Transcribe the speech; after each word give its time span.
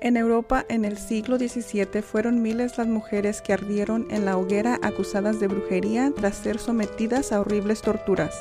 En 0.00 0.16
Europa 0.16 0.64
en 0.68 0.84
el 0.84 0.96
siglo 0.96 1.38
XVII 1.38 2.02
fueron 2.02 2.40
miles 2.40 2.78
las 2.78 2.86
mujeres 2.86 3.42
que 3.42 3.52
ardieron 3.52 4.06
en 4.10 4.24
la 4.24 4.36
hoguera 4.36 4.78
acusadas 4.80 5.40
de 5.40 5.48
brujería 5.48 6.12
tras 6.14 6.36
ser 6.36 6.60
sometidas 6.60 7.32
a 7.32 7.40
horribles 7.40 7.82
torturas. 7.82 8.32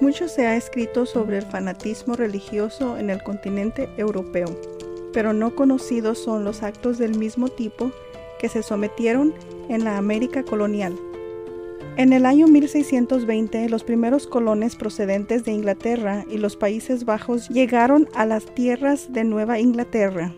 Mucho 0.00 0.26
se 0.26 0.48
ha 0.48 0.56
escrito 0.56 1.06
sobre 1.06 1.38
el 1.38 1.46
fanatismo 1.46 2.16
religioso 2.16 2.98
en 2.98 3.08
el 3.08 3.22
continente 3.22 3.88
europeo, 3.96 4.48
pero 5.12 5.32
no 5.32 5.54
conocidos 5.54 6.18
son 6.18 6.42
los 6.42 6.64
actos 6.64 6.98
del 6.98 7.16
mismo 7.16 7.48
tipo 7.48 7.92
que 8.40 8.48
se 8.48 8.64
sometieron 8.64 9.32
en 9.68 9.84
la 9.84 9.96
América 9.96 10.42
colonial. 10.42 10.98
En 11.98 12.14
el 12.14 12.24
año 12.24 12.46
1620, 12.46 13.68
los 13.68 13.84
primeros 13.84 14.26
colones 14.26 14.76
procedentes 14.76 15.44
de 15.44 15.52
Inglaterra 15.52 16.24
y 16.30 16.38
los 16.38 16.56
Países 16.56 17.04
Bajos 17.04 17.50
llegaron 17.50 18.08
a 18.14 18.24
las 18.24 18.46
tierras 18.46 19.12
de 19.12 19.24
Nueva 19.24 19.58
Inglaterra. 19.58 20.32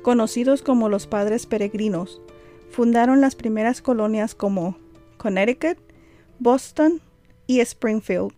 Conocidos 0.00 0.62
como 0.62 0.88
los 0.88 1.06
Padres 1.06 1.44
Peregrinos, 1.44 2.22
fundaron 2.70 3.20
las 3.20 3.36
primeras 3.36 3.82
colonias 3.82 4.34
como 4.34 4.78
Connecticut, 5.18 5.76
Boston 6.38 7.02
y 7.46 7.60
Springfield. 7.60 8.32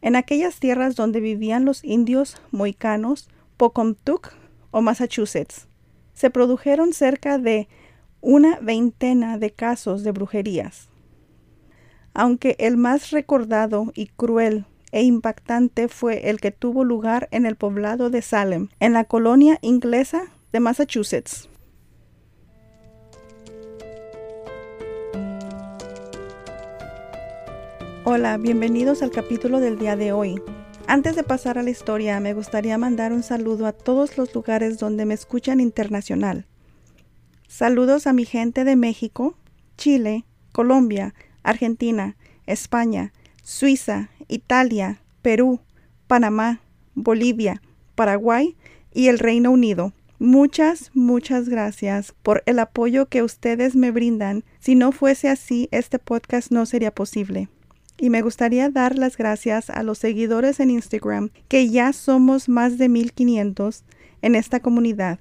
En 0.00 0.16
aquellas 0.16 0.58
tierras 0.58 0.96
donde 0.96 1.20
vivían 1.20 1.64
los 1.64 1.84
indios 1.84 2.42
moicanos, 2.50 3.28
Pocomtuc 3.58 4.32
o 4.72 4.82
Massachusetts, 4.82 5.68
se 6.14 6.30
produjeron 6.30 6.92
cerca 6.92 7.38
de 7.38 7.68
una 8.20 8.58
veintena 8.58 9.38
de 9.38 9.52
casos 9.52 10.02
de 10.02 10.10
brujerías. 10.10 10.91
Aunque 12.14 12.56
el 12.58 12.76
más 12.76 13.10
recordado 13.10 13.90
y 13.94 14.08
cruel 14.08 14.66
e 14.90 15.02
impactante 15.02 15.88
fue 15.88 16.28
el 16.28 16.40
que 16.40 16.50
tuvo 16.50 16.84
lugar 16.84 17.28
en 17.30 17.46
el 17.46 17.56
poblado 17.56 18.10
de 18.10 18.20
Salem, 18.20 18.68
en 18.80 18.92
la 18.92 19.04
colonia 19.04 19.58
inglesa 19.62 20.24
de 20.52 20.60
Massachusetts. 20.60 21.48
Hola, 28.04 28.36
bienvenidos 28.36 29.00
al 29.02 29.10
capítulo 29.10 29.60
del 29.60 29.78
día 29.78 29.96
de 29.96 30.12
hoy. 30.12 30.42
Antes 30.86 31.16
de 31.16 31.22
pasar 31.22 31.56
a 31.56 31.62
la 31.62 31.70
historia, 31.70 32.20
me 32.20 32.34
gustaría 32.34 32.76
mandar 32.76 33.14
un 33.14 33.22
saludo 33.22 33.66
a 33.66 33.72
todos 33.72 34.18
los 34.18 34.34
lugares 34.34 34.78
donde 34.78 35.06
me 35.06 35.14
escuchan 35.14 35.60
internacional. 35.60 36.46
Saludos 37.48 38.06
a 38.06 38.12
mi 38.12 38.26
gente 38.26 38.64
de 38.64 38.76
México, 38.76 39.38
Chile, 39.78 40.26
Colombia, 40.52 41.14
Argentina, 41.42 42.16
España, 42.46 43.12
Suiza, 43.42 44.10
Italia, 44.28 45.02
Perú, 45.22 45.60
Panamá, 46.06 46.60
Bolivia, 46.94 47.62
Paraguay 47.94 48.56
y 48.92 49.08
el 49.08 49.18
Reino 49.18 49.50
Unido. 49.50 49.92
Muchas, 50.18 50.90
muchas 50.94 51.48
gracias 51.48 52.14
por 52.22 52.42
el 52.46 52.60
apoyo 52.60 53.06
que 53.06 53.22
ustedes 53.22 53.74
me 53.74 53.90
brindan. 53.90 54.44
Si 54.60 54.74
no 54.74 54.92
fuese 54.92 55.28
así, 55.28 55.68
este 55.72 55.98
podcast 55.98 56.52
no 56.52 56.64
sería 56.64 56.94
posible. 56.94 57.48
Y 57.98 58.10
me 58.10 58.22
gustaría 58.22 58.70
dar 58.70 58.96
las 58.96 59.16
gracias 59.16 59.68
a 59.68 59.82
los 59.82 59.98
seguidores 59.98 60.60
en 60.60 60.70
Instagram, 60.70 61.30
que 61.48 61.68
ya 61.68 61.92
somos 61.92 62.48
más 62.48 62.78
de 62.78 62.88
1500 62.88 63.84
en 64.22 64.34
esta 64.34 64.60
comunidad. 64.60 65.18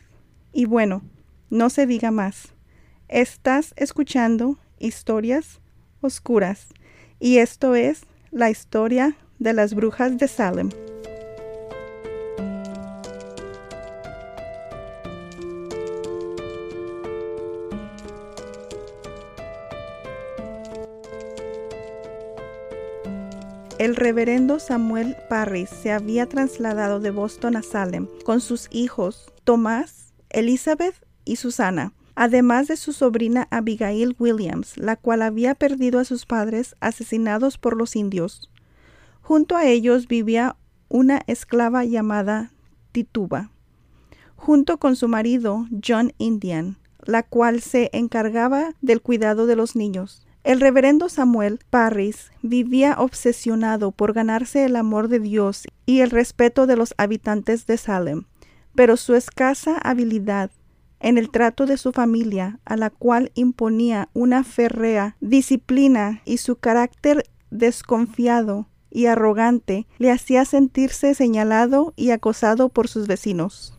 Y 0.53 0.65
bueno, 0.65 1.01
no 1.49 1.69
se 1.69 1.85
diga 1.85 2.11
más. 2.11 2.53
Estás 3.07 3.73
escuchando 3.77 4.59
historias 4.79 5.61
oscuras. 6.01 6.67
Y 7.19 7.37
esto 7.37 7.75
es 7.75 8.01
la 8.31 8.49
historia 8.49 9.15
de 9.39 9.53
las 9.53 9.73
brujas 9.73 10.17
de 10.17 10.27
Salem. 10.27 10.69
El 23.77 23.95
reverendo 23.95 24.59
Samuel 24.59 25.17
Parris 25.27 25.71
se 25.71 25.91
había 25.91 26.27
trasladado 26.27 26.99
de 26.99 27.09
Boston 27.09 27.55
a 27.55 27.63
Salem 27.63 28.07
con 28.23 28.39
sus 28.39 28.67
hijos 28.69 29.33
Tomás, 29.43 30.13
Elizabeth 30.29 30.93
y 31.25 31.37
Susana 31.37 31.91
además 32.21 32.67
de 32.67 32.77
su 32.77 32.93
sobrina 32.93 33.47
Abigail 33.49 34.15
Williams, 34.19 34.77
la 34.77 34.95
cual 34.95 35.23
había 35.23 35.55
perdido 35.55 35.97
a 35.97 36.05
sus 36.05 36.27
padres 36.27 36.75
asesinados 36.79 37.57
por 37.57 37.75
los 37.75 37.95
indios. 37.95 38.51
Junto 39.23 39.57
a 39.57 39.65
ellos 39.65 40.07
vivía 40.07 40.55
una 40.87 41.23
esclava 41.25 41.83
llamada 41.83 42.51
Tituba, 42.91 43.49
junto 44.35 44.77
con 44.77 44.95
su 44.95 45.07
marido 45.07 45.65
John 45.83 46.13
Indian, 46.19 46.77
la 47.03 47.23
cual 47.23 47.59
se 47.59 47.89
encargaba 47.91 48.75
del 48.81 49.01
cuidado 49.01 49.47
de 49.47 49.55
los 49.55 49.75
niños. 49.75 50.27
El 50.43 50.61
reverendo 50.61 51.09
Samuel 51.09 51.59
Parris 51.71 52.31
vivía 52.43 52.97
obsesionado 52.99 53.91
por 53.91 54.13
ganarse 54.13 54.63
el 54.63 54.75
amor 54.75 55.07
de 55.07 55.19
Dios 55.19 55.63
y 55.87 56.01
el 56.01 56.11
respeto 56.11 56.67
de 56.67 56.75
los 56.75 56.93
habitantes 56.99 57.65
de 57.65 57.77
Salem, 57.77 58.25
pero 58.75 58.95
su 58.95 59.15
escasa 59.15 59.75
habilidad 59.79 60.51
en 61.01 61.17
el 61.17 61.29
trato 61.29 61.65
de 61.65 61.77
su 61.77 61.91
familia, 61.91 62.59
a 62.65 62.77
la 62.77 62.89
cual 62.89 63.31
imponía 63.35 64.09
una 64.13 64.43
férrea 64.43 65.17
disciplina 65.19 66.21
y 66.25 66.37
su 66.37 66.55
carácter 66.55 67.25
desconfiado 67.49 68.67
y 68.89 69.07
arrogante 69.07 69.87
le 69.97 70.11
hacía 70.11 70.45
sentirse 70.45 71.15
señalado 71.15 71.93
y 71.95 72.11
acosado 72.11 72.69
por 72.69 72.87
sus 72.87 73.07
vecinos. 73.07 73.77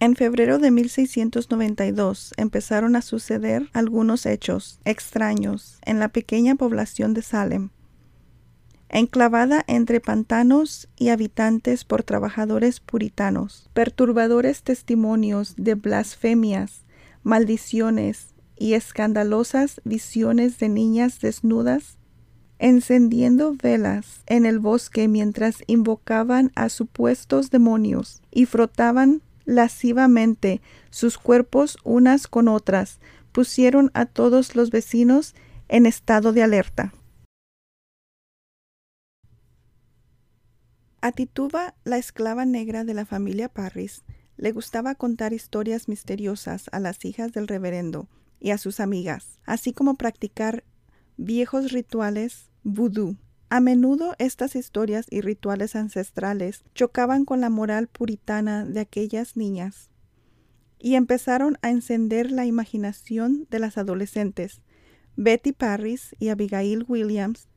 En 0.00 0.14
febrero 0.14 0.60
de 0.60 0.70
1692 0.70 2.32
empezaron 2.36 2.94
a 2.94 3.02
suceder 3.02 3.68
algunos 3.72 4.26
hechos 4.26 4.78
extraños 4.84 5.80
en 5.84 5.98
la 5.98 6.08
pequeña 6.08 6.54
población 6.54 7.14
de 7.14 7.22
Salem 7.22 7.70
enclavada 8.88 9.64
entre 9.66 10.00
pantanos 10.00 10.88
y 10.96 11.08
habitantes 11.08 11.84
por 11.84 12.02
trabajadores 12.02 12.80
puritanos. 12.80 13.68
Perturbadores 13.72 14.62
testimonios 14.62 15.54
de 15.56 15.74
blasfemias, 15.74 16.84
maldiciones 17.22 18.34
y 18.56 18.74
escandalosas 18.74 19.80
visiones 19.84 20.58
de 20.58 20.68
niñas 20.68 21.20
desnudas 21.20 21.98
encendiendo 22.58 23.54
velas 23.54 24.22
en 24.26 24.44
el 24.44 24.58
bosque 24.58 25.08
mientras 25.08 25.62
invocaban 25.66 26.52
a 26.54 26.68
supuestos 26.68 27.50
demonios 27.50 28.20
y 28.30 28.46
frotaban 28.46 29.22
lascivamente 29.44 30.60
sus 30.90 31.18
cuerpos 31.18 31.78
unas 31.84 32.26
con 32.26 32.48
otras, 32.48 32.98
pusieron 33.32 33.90
a 33.94 34.06
todos 34.06 34.56
los 34.56 34.70
vecinos 34.70 35.34
en 35.68 35.86
estado 35.86 36.32
de 36.32 36.42
alerta. 36.42 36.92
A 41.00 41.12
Tituba, 41.12 41.74
la 41.84 41.96
esclava 41.96 42.44
negra 42.44 42.82
de 42.82 42.92
la 42.92 43.06
familia 43.06 43.48
Parris, 43.48 44.02
le 44.36 44.50
gustaba 44.50 44.96
contar 44.96 45.32
historias 45.32 45.88
misteriosas 45.88 46.66
a 46.72 46.80
las 46.80 47.04
hijas 47.04 47.32
del 47.32 47.46
reverendo 47.46 48.08
y 48.40 48.50
a 48.50 48.58
sus 48.58 48.80
amigas, 48.80 49.38
así 49.44 49.72
como 49.72 49.94
practicar 49.94 50.64
viejos 51.16 51.70
rituales 51.70 52.50
vudú. 52.64 53.16
A 53.48 53.60
menudo 53.60 54.16
estas 54.18 54.56
historias 54.56 55.06
y 55.08 55.20
rituales 55.20 55.76
ancestrales 55.76 56.64
chocaban 56.74 57.24
con 57.24 57.40
la 57.40 57.48
moral 57.48 57.86
puritana 57.86 58.64
de 58.64 58.80
aquellas 58.80 59.36
niñas 59.36 59.90
y 60.80 60.96
empezaron 60.96 61.58
a 61.62 61.70
encender 61.70 62.30
la 62.30 62.44
imaginación 62.44 63.46
de 63.50 63.58
las 63.60 63.78
adolescentes. 63.78 64.62
Betty 65.16 65.52
Parris 65.52 66.14
y 66.18 66.28
Abigail 66.28 66.84
Williams. 66.88 67.48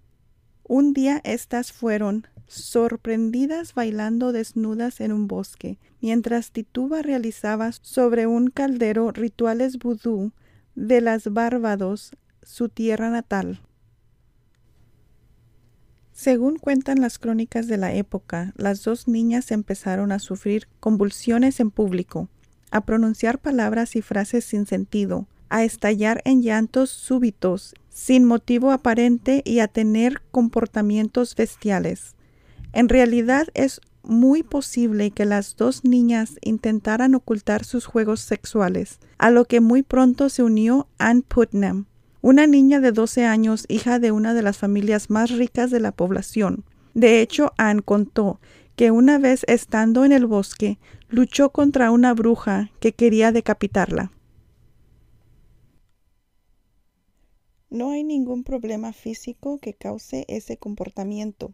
Un 0.63 0.93
día 0.93 1.21
estas 1.23 1.71
fueron 1.71 2.27
sorprendidas 2.51 3.73
bailando 3.73 4.31
desnudas 4.33 4.99
en 4.99 5.13
un 5.13 5.27
bosque, 5.27 5.79
mientras 6.01 6.51
Tituba 6.51 7.01
realizaba 7.01 7.71
sobre 7.71 8.27
un 8.27 8.49
caldero 8.49 9.11
rituales 9.11 9.77
vudú 9.77 10.33
de 10.75 11.01
las 11.01 11.31
Bárbados, 11.31 12.11
su 12.43 12.67
tierra 12.67 13.09
natal. 13.09 13.61
Según 16.11 16.57
cuentan 16.57 16.99
las 16.99 17.19
crónicas 17.19 17.67
de 17.67 17.77
la 17.77 17.93
época, 17.93 18.53
las 18.57 18.83
dos 18.83 19.07
niñas 19.07 19.51
empezaron 19.51 20.11
a 20.11 20.19
sufrir 20.19 20.67
convulsiones 20.79 21.59
en 21.59 21.71
público, 21.71 22.27
a 22.69 22.85
pronunciar 22.85 23.39
palabras 23.39 23.95
y 23.95 24.01
frases 24.01 24.43
sin 24.43 24.65
sentido, 24.65 25.27
a 25.49 25.63
estallar 25.63 26.21
en 26.25 26.41
llantos 26.41 26.89
súbitos, 26.89 27.75
sin 27.89 28.25
motivo 28.25 28.71
aparente 28.71 29.41
y 29.45 29.59
a 29.59 29.67
tener 29.67 30.21
comportamientos 30.31 31.35
bestiales. 31.35 32.15
En 32.73 32.89
realidad 32.89 33.47
es 33.53 33.81
muy 34.03 34.43
posible 34.43 35.11
que 35.11 35.25
las 35.25 35.55
dos 35.55 35.83
niñas 35.83 36.37
intentaran 36.41 37.15
ocultar 37.15 37.63
sus 37.65 37.85
juegos 37.85 38.21
sexuales, 38.21 38.99
a 39.17 39.29
lo 39.29 39.45
que 39.45 39.59
muy 39.59 39.83
pronto 39.83 40.29
se 40.29 40.43
unió 40.43 40.87
Ann 40.97 41.21
Putnam, 41.21 41.85
una 42.21 42.47
niña 42.47 42.79
de 42.79 42.91
12 42.91 43.25
años, 43.25 43.65
hija 43.67 43.99
de 43.99 44.11
una 44.11 44.33
de 44.33 44.41
las 44.41 44.57
familias 44.57 45.09
más 45.09 45.31
ricas 45.31 45.71
de 45.71 45.79
la 45.79 45.91
población. 45.91 46.63
De 46.93 47.21
hecho, 47.21 47.51
Ann 47.57 47.81
contó 47.81 48.39
que 48.75 48.91
una 48.91 49.17
vez 49.17 49.43
estando 49.47 50.05
en 50.05 50.11
el 50.11 50.25
bosque 50.25 50.79
luchó 51.09 51.51
contra 51.51 51.91
una 51.91 52.13
bruja 52.13 52.71
que 52.79 52.93
quería 52.93 53.31
decapitarla. 53.31 54.11
No 57.69 57.91
hay 57.91 58.03
ningún 58.03 58.43
problema 58.43 58.91
físico 58.91 59.57
que 59.59 59.73
cause 59.73 60.25
ese 60.27 60.57
comportamiento. 60.57 61.53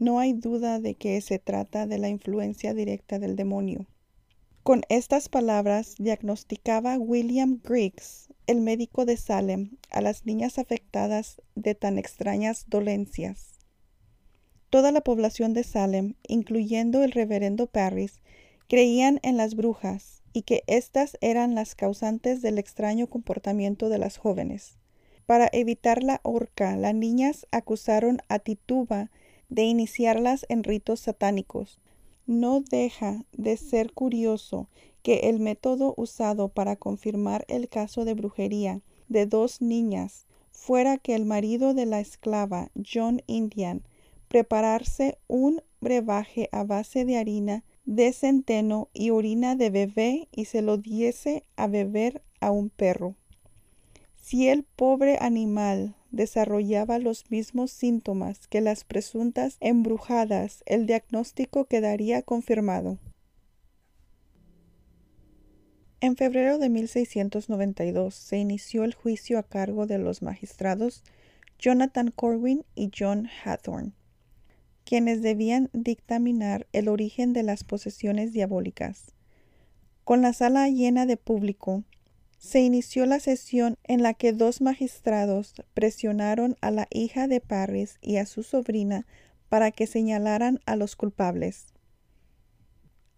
No 0.00 0.18
hay 0.18 0.32
duda 0.32 0.80
de 0.80 0.94
que 0.94 1.20
se 1.20 1.38
trata 1.38 1.86
de 1.86 1.98
la 1.98 2.08
influencia 2.08 2.72
directa 2.72 3.18
del 3.18 3.36
demonio. 3.36 3.86
Con 4.62 4.80
estas 4.88 5.28
palabras 5.28 5.94
diagnosticaba 5.98 6.96
William 6.96 7.60
Griggs, 7.62 8.28
el 8.46 8.62
médico 8.62 9.04
de 9.04 9.18
Salem, 9.18 9.76
a 9.90 10.00
las 10.00 10.24
niñas 10.24 10.58
afectadas 10.58 11.42
de 11.54 11.74
tan 11.74 11.98
extrañas 11.98 12.64
dolencias. 12.68 13.58
Toda 14.70 14.90
la 14.90 15.02
población 15.02 15.52
de 15.52 15.64
Salem, 15.64 16.14
incluyendo 16.26 17.04
el 17.04 17.12
reverendo 17.12 17.66
Parris, 17.66 18.22
creían 18.68 19.20
en 19.22 19.36
las 19.36 19.54
brujas 19.54 20.22
y 20.32 20.42
que 20.42 20.62
éstas 20.66 21.18
eran 21.20 21.54
las 21.54 21.74
causantes 21.74 22.40
del 22.40 22.56
extraño 22.56 23.06
comportamiento 23.06 23.90
de 23.90 23.98
las 23.98 24.16
jóvenes. 24.16 24.78
Para 25.26 25.50
evitar 25.52 26.02
la 26.02 26.20
horca, 26.22 26.74
las 26.76 26.94
niñas 26.94 27.46
acusaron 27.52 28.22
a 28.28 28.38
Tituba 28.38 29.10
de 29.50 29.64
iniciarlas 29.64 30.46
en 30.48 30.64
ritos 30.64 31.00
satánicos. 31.00 31.80
No 32.26 32.60
deja 32.60 33.24
de 33.32 33.56
ser 33.56 33.92
curioso 33.92 34.68
que 35.02 35.28
el 35.28 35.40
método 35.40 35.94
usado 35.96 36.48
para 36.48 36.76
confirmar 36.76 37.44
el 37.48 37.68
caso 37.68 38.04
de 38.04 38.14
brujería 38.14 38.80
de 39.08 39.26
dos 39.26 39.60
niñas 39.60 40.26
fuera 40.50 40.98
que 40.98 41.14
el 41.14 41.24
marido 41.24 41.74
de 41.74 41.86
la 41.86 42.00
esclava, 42.00 42.70
John 42.76 43.22
Indian, 43.26 43.82
prepararse 44.28 45.18
un 45.26 45.62
brebaje 45.80 46.48
a 46.52 46.64
base 46.64 47.04
de 47.04 47.16
harina 47.16 47.64
de 47.86 48.12
centeno 48.12 48.88
y 48.92 49.10
orina 49.10 49.56
de 49.56 49.70
bebé 49.70 50.28
y 50.30 50.44
se 50.44 50.62
lo 50.62 50.76
diese 50.76 51.44
a 51.56 51.66
beber 51.66 52.22
a 52.40 52.50
un 52.50 52.68
perro. 52.68 53.16
Si 54.20 54.48
el 54.48 54.62
pobre 54.62 55.16
animal 55.20 55.96
desarrollaba 56.10 56.98
los 56.98 57.30
mismos 57.30 57.70
síntomas 57.70 58.46
que 58.48 58.60
las 58.60 58.84
presuntas 58.84 59.56
embrujadas, 59.60 60.62
el 60.66 60.86
diagnóstico 60.86 61.66
quedaría 61.66 62.22
confirmado. 62.22 62.98
En 66.00 66.16
febrero 66.16 66.58
de 66.58 66.70
1692 66.70 68.14
se 68.14 68.38
inició 68.38 68.84
el 68.84 68.94
juicio 68.94 69.38
a 69.38 69.42
cargo 69.42 69.86
de 69.86 69.98
los 69.98 70.22
magistrados 70.22 71.02
Jonathan 71.58 72.10
Corwin 72.10 72.64
y 72.74 72.90
John 72.96 73.28
Hathorne, 73.44 73.92
quienes 74.84 75.20
debían 75.20 75.68
dictaminar 75.74 76.66
el 76.72 76.88
origen 76.88 77.34
de 77.34 77.42
las 77.42 77.64
posesiones 77.64 78.32
diabólicas. 78.32 79.12
Con 80.04 80.22
la 80.22 80.32
sala 80.32 80.70
llena 80.70 81.04
de 81.04 81.18
público, 81.18 81.84
se 82.40 82.60
inició 82.60 83.04
la 83.04 83.20
sesión 83.20 83.76
en 83.84 84.02
la 84.02 84.14
que 84.14 84.32
dos 84.32 84.62
magistrados 84.62 85.54
presionaron 85.74 86.56
a 86.62 86.70
la 86.70 86.88
hija 86.90 87.28
de 87.28 87.42
Parris 87.42 87.98
y 88.00 88.16
a 88.16 88.24
su 88.24 88.42
sobrina 88.42 89.06
para 89.50 89.70
que 89.70 89.86
señalaran 89.86 90.58
a 90.64 90.74
los 90.74 90.96
culpables. 90.96 91.66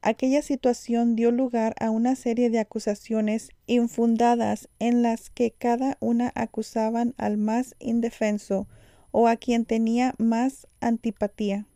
Aquella 0.01 0.43
situación 0.43 1.15
dio 1.15 1.31
lugar 1.31 1.77
a 1.79 1.91
una 1.91 2.17
serie 2.17 2.51
de 2.51 2.59
acusaciones 2.59 3.51
infundadas 3.67 4.69
en 4.81 5.03
las 5.03 5.31
que 5.31 5.53
cada 5.53 5.97
una 6.01 6.33
acusaban 6.35 7.15
al 7.17 7.39
más 7.39 7.77
indefenso 7.79 8.67
o 9.13 9.29
a 9.29 9.37
quien 9.37 9.65
tenía 9.65 10.17
más 10.19 10.67
antipatía. 10.81 11.69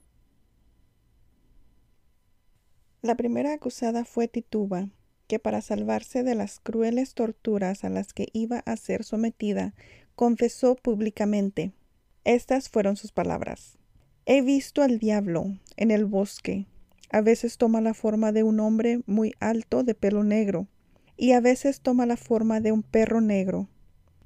La 3.03 3.15
primera 3.15 3.53
acusada 3.53 4.05
fue 4.05 4.27
Tituba, 4.27 4.89
que 5.26 5.38
para 5.38 5.61
salvarse 5.61 6.23
de 6.23 6.34
las 6.34 6.61
crueles 6.61 7.14
torturas 7.14 7.84
a 7.84 7.88
las 7.88 8.12
que 8.12 8.28
iba 8.32 8.58
a 8.61 8.76
ser 8.76 9.05
sometida, 9.05 9.75
confesó 10.14 10.76
públicamente. 10.76 11.73
Estas 12.25 12.69
fueron 12.69 12.96
sus 12.96 13.12
palabras. 13.12 13.78
He 14.25 14.43
visto 14.43 14.82
al 14.82 14.99
diablo 14.99 15.56
en 15.76 15.90
el 15.90 16.05
bosque. 16.05 16.67
A 17.11 17.20
veces 17.20 17.58
toma 17.58 17.81
la 17.81 17.94
forma 17.94 18.32
de 18.32 18.43
un 18.43 18.58
hombre 18.58 19.00
muy 19.06 19.34
alto 19.38 19.84
de 19.84 19.94
pelo 19.94 20.25
negro, 20.25 20.67
y 21.17 21.32
a 21.32 21.40
veces 21.40 21.81
toma 21.81 22.06
la 22.06 22.17
forma 22.17 22.61
de 22.61 22.73
un 22.73 22.82
perro 22.82 23.20
negro, 23.20 23.69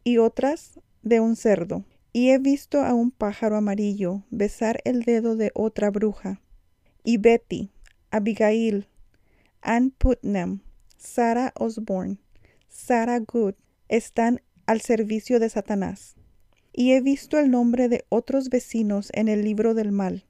y 0.03 0.19
otras 0.19 0.81
de 1.03 1.21
un 1.21 1.37
cerdo. 1.37 1.85
Y 2.13 2.31
he 2.31 2.39
visto 2.39 2.81
a 2.81 2.95
un 2.95 3.11
pájaro 3.11 3.57
amarillo 3.57 4.25
besar 4.31 4.81
el 4.85 5.03
dedo 5.03 5.37
de 5.37 5.53
otra 5.55 5.91
bruja. 5.91 6.41
Y 7.05 7.19
Betty, 7.19 7.71
Abigail, 8.11 8.89
Ann 9.61 9.91
Putnam, 9.91 10.63
Sarah 11.03 11.55
Osborne, 11.59 12.19
Sarah 12.69 13.21
Good 13.21 13.55
están 13.89 14.43
al 14.67 14.83
servicio 14.83 15.41
de 15.41 15.49
Satanás. 15.49 16.15
Y 16.75 16.93
he 16.93 17.01
visto 17.01 17.39
el 17.39 17.51
nombre 17.51 17.89
de 17.89 18.05
otros 18.11 18.51
vecinos 18.51 19.09
en 19.15 19.29
el 19.29 19.43
libro 19.43 19.73
del 19.73 19.93
mal. 19.93 20.27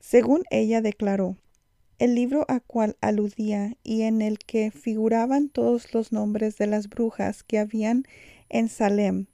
Según 0.00 0.44
ella 0.50 0.80
declaró, 0.80 1.36
el 1.98 2.14
libro 2.14 2.46
a 2.48 2.60
cual 2.60 2.96
aludía 3.02 3.76
y 3.84 4.02
en 4.02 4.22
el 4.22 4.38
que 4.38 4.70
figuraban 4.70 5.50
todos 5.50 5.92
los 5.92 6.10
nombres 6.10 6.56
de 6.56 6.66
las 6.66 6.88
brujas 6.88 7.42
que 7.42 7.58
habían 7.58 8.04
en 8.48 8.70
Salem, 8.70 9.26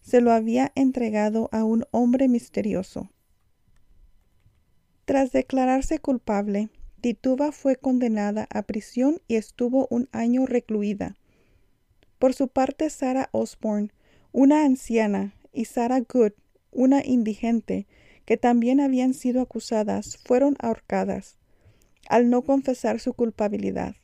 se 0.00 0.20
lo 0.20 0.30
había 0.30 0.70
entregado 0.76 1.48
a 1.50 1.64
un 1.64 1.84
hombre 1.90 2.28
misterioso. 2.28 3.10
Tras 5.04 5.32
declararse 5.32 5.98
culpable, 5.98 6.70
Tituba 7.04 7.52
fue 7.52 7.76
condenada 7.76 8.46
a 8.48 8.62
prisión 8.62 9.20
y 9.28 9.34
estuvo 9.34 9.86
un 9.90 10.08
año 10.12 10.46
recluida. 10.46 11.18
Por 12.18 12.32
su 12.32 12.48
parte, 12.48 12.88
Sarah 12.88 13.28
Osborne, 13.30 13.90
una 14.32 14.64
anciana, 14.64 15.34
y 15.52 15.66
Sarah 15.66 16.00
Good, 16.00 16.32
una 16.72 17.04
indigente, 17.04 17.86
que 18.24 18.38
también 18.38 18.80
habían 18.80 19.12
sido 19.12 19.42
acusadas, 19.42 20.16
fueron 20.24 20.56
ahorcadas, 20.60 21.36
al 22.08 22.30
no 22.30 22.40
confesar 22.40 23.00
su 23.00 23.12
culpabilidad. 23.12 23.96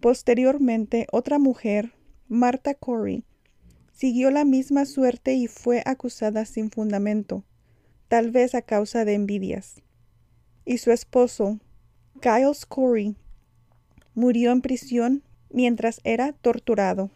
Posteriormente, 0.00 1.06
otra 1.12 1.38
mujer, 1.38 1.92
Martha 2.26 2.74
Corey, 2.74 3.22
siguió 3.92 4.32
la 4.32 4.44
misma 4.44 4.84
suerte 4.84 5.34
y 5.34 5.46
fue 5.46 5.80
acusada 5.86 6.44
sin 6.44 6.72
fundamento, 6.72 7.44
tal 8.08 8.32
vez 8.32 8.56
a 8.56 8.62
causa 8.62 9.04
de 9.04 9.14
envidias. 9.14 9.80
Y 10.64 10.78
su 10.78 10.90
esposo, 10.90 11.60
Giles 12.22 12.66
Corey 12.66 13.16
murió 14.14 14.52
en 14.52 14.62
prisión 14.62 15.22
mientras 15.50 16.00
era 16.04 16.32
torturado. 16.32 17.10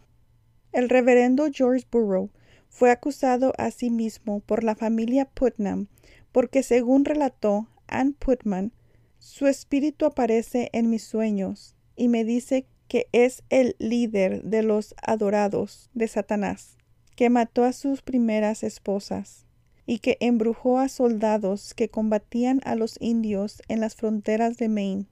El 0.71 0.89
reverendo 0.89 1.47
George 1.51 1.85
Burrow 1.91 2.29
fue 2.69 2.91
acusado 2.91 3.53
a 3.57 3.71
sí 3.71 3.89
mismo 3.89 4.39
por 4.41 4.63
la 4.63 4.75
familia 4.75 5.25
Putnam 5.25 5.87
porque 6.31 6.63
según 6.63 7.05
relató 7.05 7.67
Ann 7.87 8.13
Putman, 8.13 8.71
su 9.19 9.47
espíritu 9.47 10.05
aparece 10.05 10.69
en 10.73 10.89
mis 10.89 11.03
sueños 11.03 11.75
y 11.95 12.07
me 12.07 12.23
dice 12.23 12.65
que 12.87 13.07
es 13.11 13.43
el 13.49 13.75
líder 13.79 14.43
de 14.43 14.63
los 14.63 14.95
adorados 15.01 15.89
de 15.93 16.07
Satanás, 16.07 16.77
que 17.15 17.29
mató 17.29 17.63
a 17.63 17.73
sus 17.73 18.01
primeras 18.01 18.63
esposas 18.63 19.45
y 19.91 19.99
que 19.99 20.15
embrujó 20.21 20.79
a 20.79 20.87
soldados 20.87 21.73
que 21.73 21.89
combatían 21.89 22.61
a 22.63 22.75
los 22.75 22.95
indios 23.01 23.61
en 23.67 23.81
las 23.81 23.95
fronteras 23.95 24.55
de 24.55 24.69
Maine. 24.69 25.05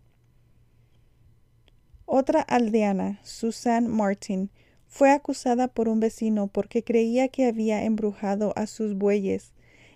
Otra 2.05 2.39
aldeana, 2.39 3.19
Susan 3.21 3.89
Martin, 3.89 4.51
fue 4.87 5.11
acusada 5.11 5.67
por 5.67 5.89
un 5.89 5.99
vecino 5.99 6.47
porque 6.47 6.81
creía 6.81 7.27
que 7.27 7.45
había 7.45 7.83
embrujado 7.83 8.53
a 8.55 8.67
sus 8.67 8.95
bueyes, 8.95 9.51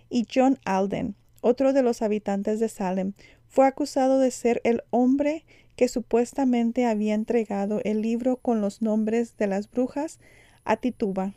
y 0.09 0.27
John 0.29 0.59
Alden, 0.65 1.15
otro 1.39 1.71
de 1.71 1.81
los 1.81 2.01
habitantes 2.01 2.59
de 2.59 2.67
Salem, 2.67 3.13
fue 3.47 3.65
acusado 3.65 4.19
de 4.19 4.31
ser 4.31 4.59
el 4.65 4.83
hombre 4.89 5.45
que 5.77 5.87
supuestamente 5.87 6.85
había 6.85 7.13
entregado 7.13 7.79
el 7.85 8.01
libro 8.01 8.35
con 8.35 8.59
los 8.59 8.81
nombres 8.81 9.37
de 9.37 9.47
las 9.47 9.71
brujas 9.71 10.19
a 10.65 10.75
Tituba. 10.75 11.35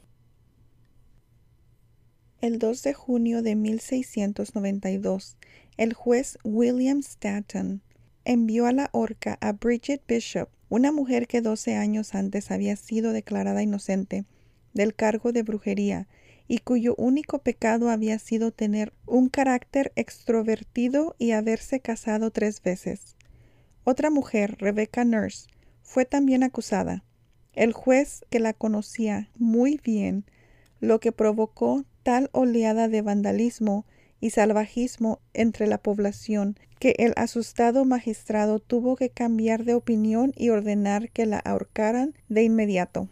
El 2.46 2.60
2 2.60 2.84
de 2.84 2.94
junio 2.94 3.42
de 3.42 3.56
1692, 3.56 5.36
el 5.78 5.94
juez 5.94 6.38
William 6.44 7.00
Stanton 7.00 7.82
envió 8.24 8.66
a 8.66 8.72
la 8.72 8.88
horca 8.92 9.36
a 9.40 9.50
Bridget 9.50 10.00
Bishop, 10.06 10.48
una 10.68 10.92
mujer 10.92 11.26
que 11.26 11.40
12 11.40 11.74
años 11.74 12.14
antes 12.14 12.52
había 12.52 12.76
sido 12.76 13.12
declarada 13.12 13.64
inocente 13.64 14.26
del 14.74 14.94
cargo 14.94 15.32
de 15.32 15.42
brujería 15.42 16.06
y 16.46 16.58
cuyo 16.58 16.94
único 16.96 17.40
pecado 17.40 17.90
había 17.90 18.20
sido 18.20 18.52
tener 18.52 18.92
un 19.06 19.28
carácter 19.28 19.90
extrovertido 19.96 21.16
y 21.18 21.32
haberse 21.32 21.80
casado 21.80 22.30
tres 22.30 22.62
veces. 22.62 23.16
Otra 23.82 24.08
mujer, 24.08 24.54
Rebecca 24.60 25.04
Nurse, 25.04 25.48
fue 25.82 26.04
también 26.04 26.44
acusada. 26.44 27.02
El 27.54 27.72
juez, 27.72 28.24
que 28.30 28.38
la 28.38 28.52
conocía 28.52 29.30
muy 29.34 29.80
bien, 29.82 30.26
lo 30.78 31.00
que 31.00 31.10
provocó 31.10 31.84
tal 32.06 32.30
oleada 32.30 32.86
de 32.86 33.02
vandalismo 33.02 33.84
y 34.20 34.30
salvajismo 34.30 35.18
entre 35.34 35.66
la 35.66 35.78
población 35.78 36.56
que 36.78 36.94
el 36.98 37.12
asustado 37.16 37.84
magistrado 37.84 38.60
tuvo 38.60 38.94
que 38.94 39.10
cambiar 39.10 39.64
de 39.64 39.74
opinión 39.74 40.32
y 40.36 40.50
ordenar 40.50 41.10
que 41.10 41.26
la 41.26 41.40
ahorcaran 41.40 42.14
de 42.28 42.44
inmediato. 42.44 43.08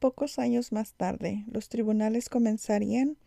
Pocos 0.00 0.40
años 0.40 0.72
más 0.72 0.94
tarde, 0.94 1.44
los 1.46 1.68
tribunales 1.68 2.28
comenzarían 2.28 3.18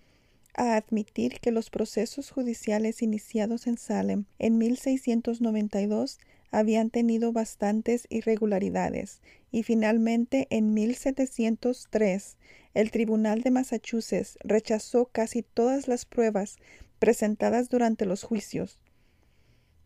a 0.54 0.76
admitir 0.76 1.40
que 1.40 1.52
los 1.52 1.70
procesos 1.70 2.32
judiciales 2.32 3.02
iniciados 3.02 3.66
en 3.66 3.78
Salem 3.78 4.26
en 4.40 4.58
1692 4.58 6.20
habían 6.52 6.90
tenido 6.90 7.32
bastantes 7.32 8.08
irregularidades 8.10 9.22
y 9.54 9.64
finalmente 9.64 10.48
en 10.50 10.74
1703 10.74 12.36
el 12.74 12.92
Tribunal 12.92 13.42
de 13.42 13.52
Massachusetts 13.52 14.38
rechazó 14.44 15.06
casi 15.06 15.44
todas 15.44 15.88
las 15.88 16.06
pruebas 16.06 16.58
presentadas 17.00 17.70
durante 17.70 18.06
los 18.06 18.24
juicios. 18.24 18.80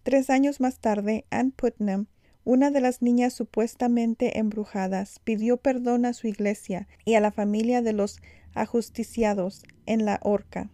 Tres 0.04 0.30
años 0.30 0.60
más 0.60 0.80
tarde, 0.80 1.26
Anne 1.32 1.52
Putnam, 1.56 2.08
una 2.44 2.70
de 2.70 2.80
las 2.80 3.02
niñas 3.02 3.34
supuestamente 3.34 4.38
embrujadas, 4.38 5.20
pidió 5.24 5.58
perdón 5.58 6.06
a 6.06 6.14
su 6.14 6.28
iglesia 6.28 6.88
y 7.04 7.16
a 7.16 7.22
la 7.22 7.32
familia 7.32 7.82
de 7.82 7.94
los 7.94 8.20
ajusticiados 8.54 9.64
en 9.88 10.06
la 10.06 10.20
horca. 10.22 10.70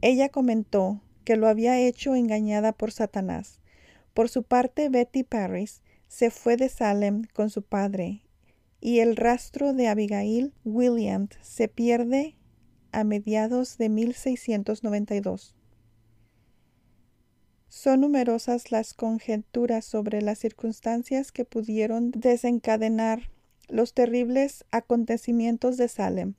Ella 0.00 0.30
comentó 0.30 1.00
que 1.24 1.36
lo 1.36 1.46
había 1.46 1.78
hecho 1.78 2.16
engañada 2.16 2.72
por 2.72 2.90
Satanás. 2.90 3.60
Por 4.14 4.28
su 4.28 4.42
parte, 4.42 4.88
Betty 4.88 5.22
Parris 5.22 5.80
se 6.08 6.30
fue 6.30 6.56
de 6.56 6.68
Salem 6.68 7.24
con 7.32 7.50
su 7.50 7.62
padre 7.62 8.23
y 8.84 9.00
el 9.00 9.16
rastro 9.16 9.72
de 9.72 9.88
Abigail 9.88 10.52
Williams 10.62 11.30
se 11.40 11.68
pierde 11.68 12.36
a 12.92 13.02
mediados 13.02 13.78
de 13.78 13.88
1692. 13.88 15.54
Son 17.70 18.02
numerosas 18.02 18.70
las 18.70 18.92
conjeturas 18.92 19.86
sobre 19.86 20.20
las 20.20 20.38
circunstancias 20.38 21.32
que 21.32 21.46
pudieron 21.46 22.10
desencadenar 22.10 23.30
los 23.68 23.94
terribles 23.94 24.66
acontecimientos 24.70 25.78
de 25.78 25.88
Salem. 25.88 26.34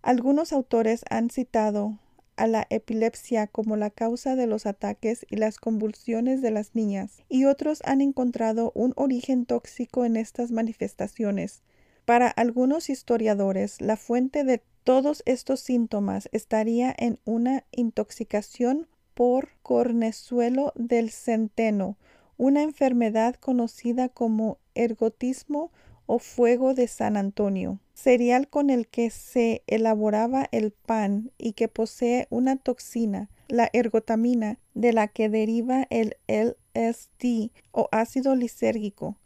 Algunos 0.00 0.54
autores 0.54 1.04
han 1.10 1.28
citado 1.28 1.98
a 2.36 2.46
la 2.46 2.66
epilepsia 2.70 3.48
como 3.48 3.76
la 3.76 3.90
causa 3.90 4.34
de 4.34 4.46
los 4.46 4.64
ataques 4.64 5.26
y 5.28 5.36
las 5.36 5.58
convulsiones 5.58 6.40
de 6.40 6.52
las 6.52 6.74
niñas, 6.74 7.22
y 7.28 7.44
otros 7.44 7.82
han 7.84 8.00
encontrado 8.00 8.72
un 8.74 8.94
origen 8.96 9.44
tóxico 9.44 10.06
en 10.06 10.16
estas 10.16 10.52
manifestaciones, 10.52 11.62
para 12.12 12.28
algunos 12.28 12.90
historiadores, 12.90 13.80
la 13.80 13.96
fuente 13.96 14.44
de 14.44 14.60
todos 14.84 15.22
estos 15.24 15.60
síntomas 15.60 16.28
estaría 16.30 16.94
en 16.98 17.18
una 17.24 17.64
intoxicación 17.72 18.86
por 19.14 19.48
cornezuelo 19.62 20.74
del 20.76 21.08
centeno, 21.08 21.96
una 22.36 22.64
enfermedad 22.64 23.36
conocida 23.36 24.10
como 24.10 24.58
ergotismo 24.74 25.72
o 26.04 26.18
fuego 26.18 26.74
de 26.74 26.86
San 26.86 27.16
Antonio, 27.16 27.78
cereal 27.94 28.46
con 28.46 28.68
el 28.68 28.88
que 28.88 29.08
se 29.08 29.62
elaboraba 29.66 30.46
el 30.52 30.72
pan 30.72 31.30
y 31.38 31.54
que 31.54 31.68
posee 31.68 32.26
una 32.28 32.56
toxina, 32.56 33.30
la 33.48 33.70
ergotamina, 33.72 34.58
de 34.74 34.92
la 34.92 35.08
que 35.08 35.30
deriva 35.30 35.86
el 35.88 36.18
LSD 36.28 37.52
o 37.70 37.88
ácido 37.90 38.36
lisérgico, 38.36 39.16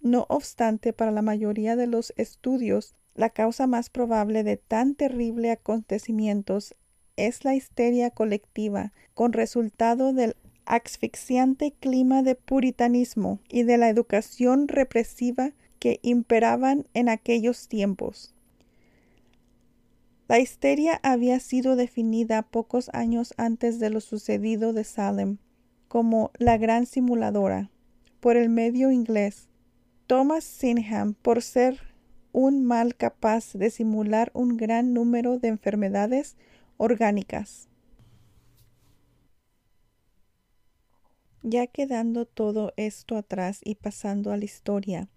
no 0.00 0.26
obstante, 0.28 0.92
para 0.92 1.10
la 1.10 1.22
mayoría 1.22 1.76
de 1.76 1.86
los 1.86 2.12
estudios, 2.16 2.94
la 3.14 3.30
causa 3.30 3.66
más 3.66 3.90
probable 3.90 4.44
de 4.44 4.56
tan 4.56 4.94
terrible 4.94 5.50
acontecimientos 5.50 6.74
es 7.16 7.44
la 7.44 7.54
histeria 7.54 8.10
colectiva, 8.10 8.92
con 9.14 9.32
resultado 9.32 10.12
del 10.12 10.36
asfixiante 10.64 11.72
clima 11.72 12.22
de 12.22 12.34
puritanismo 12.34 13.40
y 13.48 13.64
de 13.64 13.76
la 13.76 13.88
educación 13.88 14.68
represiva 14.68 15.52
que 15.78 15.98
imperaban 16.02 16.86
en 16.94 17.08
aquellos 17.08 17.68
tiempos. 17.68 18.34
La 20.28 20.38
histeria 20.38 21.00
había 21.02 21.40
sido 21.40 21.74
definida 21.74 22.42
pocos 22.42 22.88
años 22.92 23.34
antes 23.36 23.80
de 23.80 23.90
lo 23.90 24.00
sucedido 24.00 24.72
de 24.72 24.84
Salem 24.84 25.38
como 25.88 26.30
la 26.38 26.56
gran 26.56 26.86
simuladora 26.86 27.68
por 28.20 28.36
el 28.36 28.48
medio 28.48 28.92
inglés 28.92 29.49
Thomas 30.10 30.42
Sinham 30.42 31.14
por 31.14 31.40
ser 31.40 31.78
un 32.32 32.64
mal 32.64 32.96
capaz 32.96 33.52
de 33.52 33.70
simular 33.70 34.32
un 34.34 34.56
gran 34.56 34.92
número 34.92 35.38
de 35.38 35.46
enfermedades 35.46 36.36
orgánicas. 36.78 37.68
Ya 41.44 41.68
quedando 41.68 42.26
todo 42.26 42.72
esto 42.76 43.16
atrás 43.16 43.60
y 43.62 43.76
pasando 43.76 44.32
a 44.32 44.36
la 44.36 44.44
historia, 44.44 45.08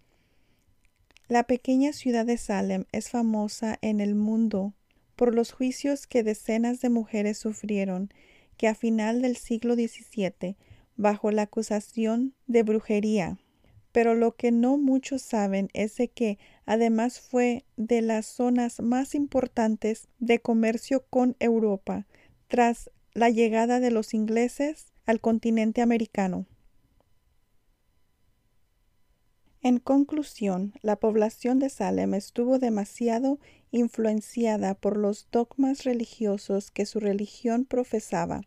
la 1.28 1.46
pequeña 1.46 1.92
ciudad 1.92 2.28
de 2.28 2.38
Salem 2.38 2.86
es 2.92 3.10
famosa 3.10 3.80
en 3.82 4.00
el 4.00 4.14
mundo 4.14 4.76
por 5.16 5.34
los 5.34 5.54
juicios 5.54 6.06
que 6.06 6.22
decenas 6.22 6.82
de 6.82 6.90
mujeres 6.90 7.40
sufrieron 7.40 8.14
que 8.58 8.68
a 8.68 8.76
final 8.76 9.24
del 9.24 9.38
siglo 9.38 9.74
XVII, 9.74 10.56
bajo 10.98 11.32
la 11.32 11.42
acusación 11.42 12.36
de 12.46 12.62
brujería, 12.62 13.40
pero 13.94 14.16
lo 14.16 14.36
que 14.36 14.52
no 14.52 14.78
muchos 14.78 15.22
saben 15.22 15.70
es 15.74 15.96
que 16.14 16.38
además 16.66 17.22
fue 17.22 17.64
de 17.78 18.02
las 18.02 18.26
zonas 18.26 18.82
más 18.82 19.16
importantes 19.16 20.10
de 20.20 20.40
comercio 20.40 21.06
con 21.10 21.38
Europa 21.40 22.06
tras 22.48 22.90
la 23.14 23.30
llegada 23.30 23.80
de 23.80 23.92
los 23.92 24.14
ingleses 24.14 24.92
al 25.06 25.22
continente 25.22 25.82
americano. 25.82 26.48
En 29.62 29.78
conclusión, 29.78 30.74
la 30.82 30.98
población 30.98 31.60
de 31.60 31.70
Salem 31.70 32.16
estuvo 32.16 32.60
demasiado 32.60 33.40
influenciada 33.72 34.74
por 34.74 34.98
los 34.98 35.28
dogmas 35.32 35.84
religiosos 35.84 36.72
que 36.72 36.86
su 36.86 37.00
religión 37.00 37.64
profesaba, 37.66 38.42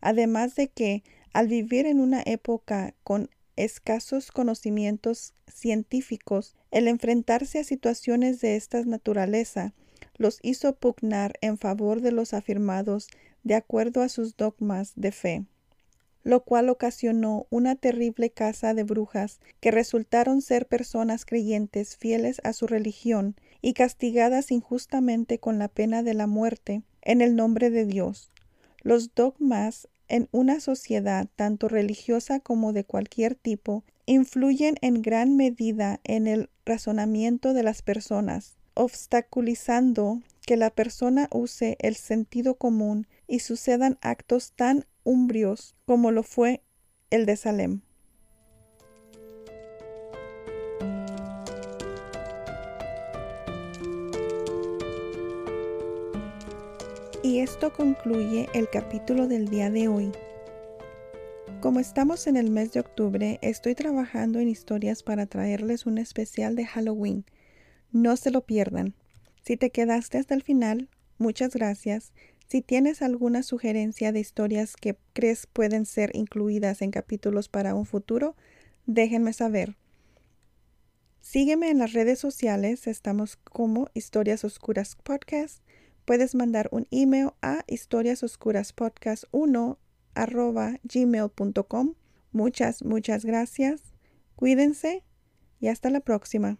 además 0.00 0.56
de 0.56 0.68
que, 0.68 1.04
al 1.32 1.46
vivir 1.46 1.86
en 1.86 2.00
una 2.00 2.22
época 2.24 2.94
con 3.04 3.30
escasos 3.58 4.30
conocimientos 4.30 5.34
científicos, 5.46 6.54
el 6.70 6.88
enfrentarse 6.88 7.58
a 7.58 7.64
situaciones 7.64 8.40
de 8.40 8.56
esta 8.56 8.82
naturaleza 8.84 9.74
los 10.16 10.38
hizo 10.42 10.74
pugnar 10.74 11.34
en 11.40 11.58
favor 11.58 12.00
de 12.00 12.12
los 12.12 12.34
afirmados 12.34 13.08
de 13.42 13.54
acuerdo 13.54 14.02
a 14.02 14.08
sus 14.08 14.36
dogmas 14.36 14.92
de 14.96 15.12
fe, 15.12 15.44
lo 16.22 16.44
cual 16.44 16.68
ocasionó 16.68 17.46
una 17.50 17.74
terrible 17.74 18.30
caza 18.30 18.74
de 18.74 18.84
brujas 18.84 19.40
que 19.60 19.70
resultaron 19.70 20.42
ser 20.42 20.66
personas 20.66 21.24
creyentes 21.24 21.96
fieles 21.96 22.40
a 22.44 22.52
su 22.52 22.66
religión 22.66 23.36
y 23.60 23.72
castigadas 23.72 24.50
injustamente 24.50 25.38
con 25.38 25.58
la 25.58 25.68
pena 25.68 26.02
de 26.02 26.14
la 26.14 26.26
muerte 26.26 26.82
en 27.02 27.22
el 27.22 27.34
nombre 27.34 27.70
de 27.70 27.86
Dios. 27.86 28.30
Los 28.82 29.14
dogmas 29.14 29.88
en 30.08 30.28
una 30.32 30.60
sociedad 30.60 31.28
tanto 31.36 31.68
religiosa 31.68 32.40
como 32.40 32.72
de 32.72 32.84
cualquier 32.84 33.34
tipo 33.34 33.84
influyen 34.06 34.76
en 34.80 35.02
gran 35.02 35.36
medida 35.36 36.00
en 36.04 36.26
el 36.26 36.50
razonamiento 36.64 37.52
de 37.52 37.62
las 37.62 37.82
personas, 37.82 38.56
obstaculizando 38.74 40.22
que 40.46 40.56
la 40.56 40.70
persona 40.70 41.28
use 41.30 41.76
el 41.80 41.94
sentido 41.94 42.54
común 42.54 43.06
y 43.26 43.40
sucedan 43.40 43.98
actos 44.00 44.52
tan 44.56 44.86
umbrios 45.04 45.74
como 45.84 46.10
lo 46.10 46.22
fue 46.22 46.62
el 47.10 47.26
de 47.26 47.36
Salem. 47.36 47.82
Esto 57.38 57.72
concluye 57.72 58.48
el 58.52 58.68
capítulo 58.68 59.28
del 59.28 59.48
día 59.48 59.70
de 59.70 59.86
hoy. 59.86 60.10
Como 61.60 61.78
estamos 61.78 62.26
en 62.26 62.36
el 62.36 62.50
mes 62.50 62.72
de 62.72 62.80
octubre, 62.80 63.38
estoy 63.42 63.76
trabajando 63.76 64.40
en 64.40 64.48
historias 64.48 65.04
para 65.04 65.26
traerles 65.26 65.86
un 65.86 65.98
especial 65.98 66.56
de 66.56 66.66
Halloween. 66.66 67.24
No 67.92 68.16
se 68.16 68.32
lo 68.32 68.44
pierdan. 68.44 68.96
Si 69.44 69.56
te 69.56 69.70
quedaste 69.70 70.18
hasta 70.18 70.34
el 70.34 70.42
final, 70.42 70.88
muchas 71.16 71.54
gracias. 71.54 72.12
Si 72.48 72.60
tienes 72.60 73.02
alguna 73.02 73.44
sugerencia 73.44 74.10
de 74.10 74.18
historias 74.18 74.74
que 74.74 74.96
crees 75.12 75.46
pueden 75.46 75.86
ser 75.86 76.10
incluidas 76.14 76.82
en 76.82 76.90
capítulos 76.90 77.48
para 77.48 77.76
un 77.76 77.86
futuro, 77.86 78.34
déjenme 78.86 79.32
saber. 79.32 79.76
Sígueme 81.20 81.70
en 81.70 81.78
las 81.78 81.92
redes 81.92 82.18
sociales, 82.18 82.88
estamos 82.88 83.36
como 83.36 83.90
Historias 83.94 84.42
Oscuras 84.42 84.96
Podcast 84.96 85.62
puedes 86.08 86.34
mandar 86.34 86.68
un 86.72 86.88
email 86.90 87.28
a 87.42 87.62
historiasoscuraspodcast1 87.66 89.76
arroba 90.14 90.80
gmail.com. 90.82 91.94
Muchas, 92.32 92.82
muchas 92.82 93.26
gracias. 93.26 93.82
Cuídense 94.34 95.04
y 95.60 95.68
hasta 95.68 95.90
la 95.90 96.00
próxima. 96.00 96.56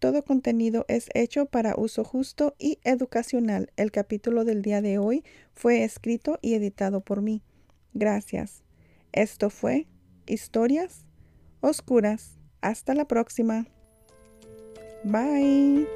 Todo 0.00 0.24
contenido 0.24 0.86
es 0.88 1.08
hecho 1.14 1.46
para 1.46 1.76
uso 1.76 2.02
justo 2.02 2.56
y 2.58 2.80
educacional. 2.82 3.70
El 3.76 3.92
capítulo 3.92 4.44
del 4.44 4.62
día 4.62 4.82
de 4.82 4.98
hoy 4.98 5.22
fue 5.52 5.84
escrito 5.84 6.40
y 6.42 6.54
editado 6.54 7.00
por 7.00 7.22
mí. 7.22 7.44
Gracias. 7.94 8.64
Esto 9.12 9.50
fue 9.50 9.86
Historias 10.26 11.06
Oscuras. 11.60 12.40
Hasta 12.60 12.96
la 12.96 13.06
próxima. 13.06 13.68
Bye. 15.04 15.86